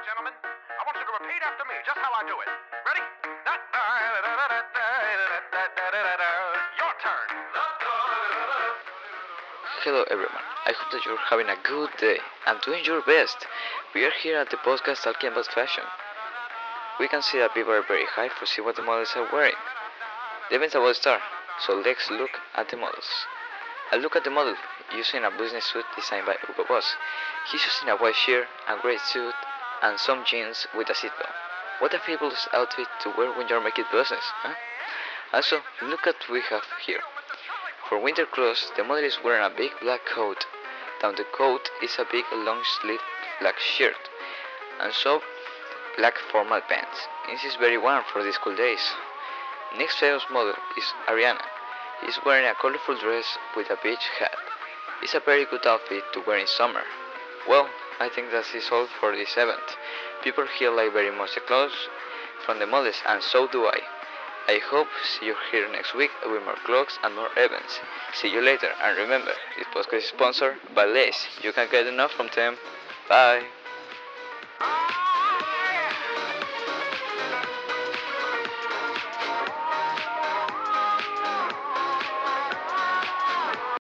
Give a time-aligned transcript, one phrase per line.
[0.00, 0.32] right, gentlemen.
[0.32, 2.48] I want you to repeat after me, just how I do it.
[2.88, 3.04] Ready?
[6.80, 7.28] Your turn.
[9.84, 12.16] Hello everyone, I hope that you're having a good day
[12.46, 13.46] and doing your best.
[13.94, 15.84] We are here at the podcast talking about fashion.
[16.98, 19.56] We can see that people are very hyped to see what the models are wearing.
[20.48, 21.20] The event's about to start,
[21.60, 23.08] so let's look at the models.
[23.92, 24.54] I look at the model
[24.96, 26.96] using a business suit designed by Hugo Boss.
[27.50, 29.34] He's using a white shirt, a gray suit,
[29.82, 31.34] and some jeans with a seatbelt.
[31.80, 34.54] What a fabulous outfit to wear when you're making business, huh?
[35.32, 37.00] Also, look at what we have here.
[37.88, 40.46] For winter clothes, the model is wearing a big black coat.
[41.00, 43.02] Down the coat is a big long sleeved
[43.40, 43.96] black shirt,
[44.80, 45.22] and so
[45.96, 47.08] black formal pants.
[47.30, 48.92] This is very warm for these cool days.
[49.78, 51.42] Next famous model is Ariana.
[52.04, 54.36] She's wearing a colorful dress with a beach hat.
[55.02, 56.82] It's a very good outfit to wear in summer.
[57.48, 57.68] Well,
[57.98, 59.76] I think that is all for this event.
[60.22, 61.88] People here like very much the clothes
[62.44, 63.80] from the models, and so do I.
[64.48, 67.78] I hope see you here next week with more clothes and more events.
[68.14, 71.26] See you later, and remember, this podcast is sponsored by Lace.
[71.42, 72.56] You can get enough from them.
[73.08, 73.44] Bye.